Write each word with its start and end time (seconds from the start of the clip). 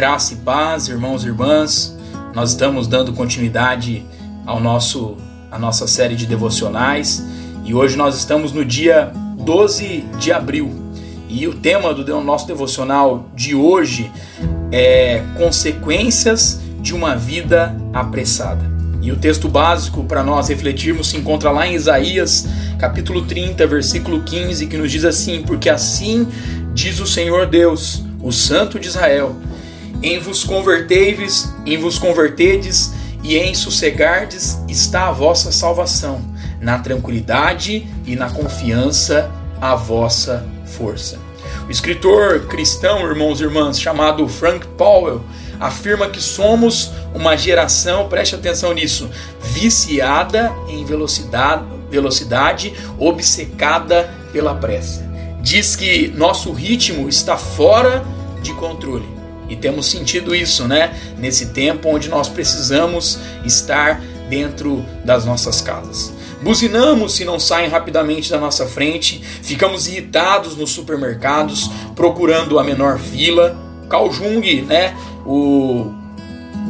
Graça 0.00 0.32
e 0.32 0.36
paz, 0.36 0.88
irmãos 0.88 1.24
e 1.24 1.26
irmãs. 1.26 1.94
Nós 2.34 2.52
estamos 2.52 2.86
dando 2.86 3.12
continuidade 3.12 4.02
ao 4.46 4.58
nosso 4.58 5.18
a 5.50 5.58
nossa 5.58 5.86
série 5.86 6.16
de 6.16 6.24
devocionais 6.24 7.22
e 7.66 7.74
hoje 7.74 7.98
nós 7.98 8.16
estamos 8.16 8.50
no 8.50 8.64
dia 8.64 9.12
12 9.36 10.06
de 10.18 10.32
abril. 10.32 10.72
E 11.28 11.46
o 11.46 11.52
tema 11.52 11.92
do 11.92 12.18
nosso 12.22 12.46
devocional 12.46 13.28
de 13.34 13.54
hoje 13.54 14.10
é 14.72 15.22
consequências 15.36 16.62
de 16.80 16.94
uma 16.94 17.14
vida 17.14 17.76
apressada. 17.92 18.64
E 19.02 19.12
o 19.12 19.16
texto 19.16 19.50
básico 19.50 20.04
para 20.04 20.24
nós 20.24 20.48
refletirmos 20.48 21.10
se 21.10 21.18
encontra 21.18 21.50
lá 21.50 21.66
em 21.66 21.74
Isaías, 21.74 22.48
capítulo 22.78 23.26
30, 23.26 23.66
versículo 23.66 24.22
15, 24.22 24.66
que 24.66 24.78
nos 24.78 24.90
diz 24.90 25.04
assim: 25.04 25.42
Porque 25.42 25.68
assim 25.68 26.26
diz 26.72 27.00
o 27.00 27.06
Senhor 27.06 27.44
Deus, 27.44 28.02
o 28.22 28.32
Santo 28.32 28.80
de 28.80 28.88
Israel: 28.88 29.36
em 30.02 30.18
vos 30.18 30.44
converteis, 30.44 31.52
em 31.66 31.76
vos 31.76 31.98
convertedes 31.98 32.92
e 33.22 33.36
em 33.36 33.54
sossegardes 33.54 34.58
está 34.68 35.08
a 35.08 35.12
vossa 35.12 35.52
salvação, 35.52 36.24
na 36.60 36.78
tranquilidade 36.78 37.86
e 38.06 38.16
na 38.16 38.30
confiança 38.30 39.30
a 39.60 39.74
vossa 39.74 40.46
força. 40.64 41.18
O 41.68 41.70
escritor 41.70 42.46
cristão, 42.46 43.06
irmãos 43.06 43.40
e 43.40 43.44
irmãs, 43.44 43.78
chamado 43.78 44.26
Frank 44.26 44.66
Powell, 44.68 45.22
afirma 45.58 46.08
que 46.08 46.20
somos 46.20 46.90
uma 47.14 47.36
geração, 47.36 48.08
preste 48.08 48.34
atenção 48.34 48.72
nisso, 48.72 49.10
viciada 49.40 50.50
em 50.68 50.84
velocidade, 50.84 51.64
velocidade 51.90 52.72
obcecada 52.98 54.10
pela 54.32 54.54
pressa. 54.54 55.06
Diz 55.42 55.76
que 55.76 56.08
nosso 56.08 56.52
ritmo 56.52 57.08
está 57.08 57.36
fora 57.36 58.02
de 58.42 58.54
controle 58.54 59.19
e 59.50 59.56
temos 59.56 59.90
sentido 59.90 60.34
isso, 60.34 60.66
né? 60.68 60.94
Nesse 61.18 61.46
tempo 61.46 61.88
onde 61.88 62.08
nós 62.08 62.28
precisamos 62.28 63.18
estar 63.44 64.00
dentro 64.30 64.86
das 65.04 65.24
nossas 65.24 65.60
casas. 65.60 66.14
Buzinamos 66.40 67.14
se 67.14 67.24
não 67.24 67.38
saem 67.38 67.68
rapidamente 67.68 68.30
da 68.30 68.38
nossa 68.38 68.64
frente, 68.64 69.20
ficamos 69.42 69.88
irritados 69.88 70.56
nos 70.56 70.70
supermercados, 70.70 71.70
procurando 71.94 72.58
a 72.58 72.64
menor 72.64 72.98
fila. 72.98 73.58
Carl 73.90 74.10
Jung, 74.10 74.62
né, 74.62 74.96
o 75.26 75.92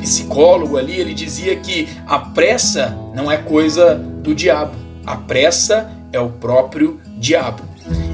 psicólogo 0.00 0.76
ali, 0.76 1.00
ele 1.00 1.14
dizia 1.14 1.56
que 1.56 1.88
a 2.06 2.18
pressa 2.18 2.94
não 3.14 3.30
é 3.30 3.38
coisa 3.38 3.94
do 3.94 4.34
diabo, 4.34 4.74
a 5.06 5.16
pressa 5.16 5.90
é 6.12 6.20
o 6.20 6.28
próprio 6.28 7.00
diabo. 7.16 7.62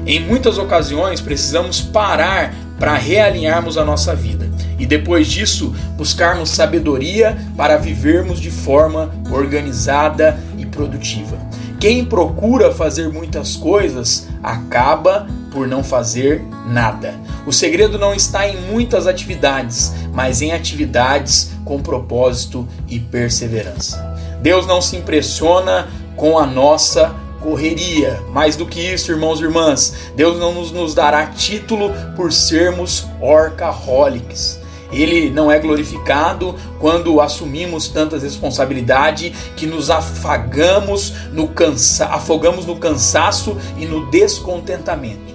Em 0.05 0.19
muitas 0.19 0.57
ocasiões 0.57 1.19
precisamos 1.19 1.81
parar 1.81 2.53
para 2.79 2.93
realinharmos 2.95 3.77
a 3.77 3.83
nossa 3.83 4.15
vida 4.15 4.40
e 4.81 4.85
depois 4.87 5.27
disso 5.27 5.75
buscarmos 5.95 6.49
sabedoria 6.49 7.37
para 7.55 7.77
vivermos 7.77 8.39
de 8.39 8.49
forma 8.49 9.13
organizada 9.29 10.39
e 10.57 10.65
produtiva. 10.65 11.37
Quem 11.79 12.03
procura 12.03 12.71
fazer 12.71 13.07
muitas 13.07 13.55
coisas 13.55 14.27
acaba 14.41 15.27
por 15.51 15.67
não 15.67 15.83
fazer 15.83 16.43
nada. 16.65 17.13
O 17.45 17.53
segredo 17.53 17.99
não 17.99 18.11
está 18.11 18.47
em 18.47 18.59
muitas 18.71 19.05
atividades, 19.05 19.93
mas 20.11 20.41
em 20.41 20.51
atividades 20.51 21.51
com 21.63 21.79
propósito 21.79 22.67
e 22.87 22.99
perseverança. 22.99 24.17
Deus 24.41 24.65
não 24.65 24.81
se 24.81 24.95
impressiona 24.95 25.89
com 26.15 26.39
a 26.39 26.47
nossa 26.47 27.13
correria. 27.39 28.19
Mais 28.31 28.55
do 28.55 28.65
que 28.65 28.79
isso, 28.79 29.11
irmãos 29.11 29.39
e 29.39 29.43
irmãs, 29.43 29.93
Deus 30.15 30.39
não 30.39 30.55
nos, 30.55 30.71
nos 30.71 30.95
dará 30.95 31.27
título 31.27 31.91
por 32.15 32.33
sermos 32.33 33.05
orcaholics. 33.21 34.60
Ele 34.91 35.29
não 35.29 35.51
é 35.51 35.57
glorificado 35.57 36.55
quando 36.79 37.21
assumimos 37.21 37.87
tantas 37.87 38.23
responsabilidades 38.23 39.31
que 39.55 39.65
nos 39.65 39.89
afagamos 39.89 41.13
no 41.31 41.47
cansa 41.47 42.05
afogamos 42.05 42.65
no 42.65 42.75
cansaço 42.75 43.57
e 43.77 43.85
no 43.85 44.09
descontentamento. 44.11 45.33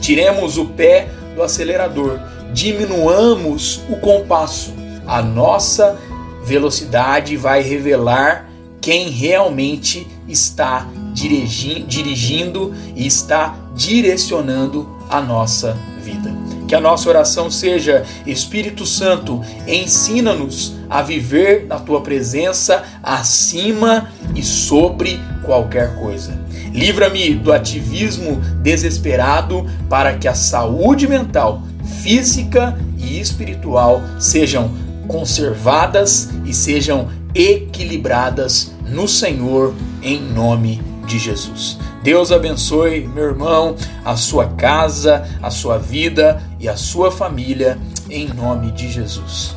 Tiremos 0.00 0.58
o 0.58 0.66
pé 0.66 1.08
do 1.34 1.42
acelerador, 1.42 2.18
diminuamos 2.52 3.80
o 3.88 3.96
compasso. 3.96 4.74
A 5.06 5.22
nossa 5.22 5.98
velocidade 6.44 7.36
vai 7.36 7.62
revelar 7.62 8.48
quem 8.80 9.10
realmente 9.10 10.06
está 10.28 10.86
dirigindo 11.12 12.74
e 12.94 13.06
está 13.06 13.56
direcionando 13.74 14.88
a 15.08 15.20
nossa 15.20 15.72
vida. 15.72 15.95
Que 16.66 16.74
a 16.74 16.80
nossa 16.80 17.08
oração 17.08 17.50
seja: 17.50 18.04
Espírito 18.26 18.84
Santo, 18.84 19.42
ensina-nos 19.66 20.74
a 20.88 21.02
viver 21.02 21.66
na 21.66 21.78
tua 21.78 22.00
presença 22.00 22.84
acima 23.02 24.10
e 24.34 24.42
sobre 24.42 25.20
qualquer 25.44 25.96
coisa. 25.96 26.38
Livra-me 26.72 27.34
do 27.34 27.52
ativismo 27.52 28.40
desesperado 28.62 29.66
para 29.88 30.14
que 30.14 30.28
a 30.28 30.34
saúde 30.34 31.08
mental, 31.08 31.62
física 32.02 32.76
e 32.98 33.18
espiritual 33.18 34.02
sejam 34.18 34.70
conservadas 35.06 36.30
e 36.44 36.52
sejam 36.52 37.08
equilibradas 37.34 38.72
no 38.88 39.06
Senhor, 39.06 39.74
em 40.02 40.20
nome 40.20 40.82
de 41.06 41.18
Jesus. 41.18 41.78
Deus 42.06 42.30
abençoe, 42.30 43.00
meu 43.00 43.24
irmão, 43.24 43.74
a 44.04 44.14
sua 44.14 44.46
casa, 44.50 45.28
a 45.42 45.50
sua 45.50 45.76
vida 45.76 46.40
e 46.60 46.68
a 46.68 46.76
sua 46.76 47.10
família, 47.10 47.76
em 48.08 48.28
nome 48.28 48.70
de 48.70 48.88
Jesus. 48.88 49.56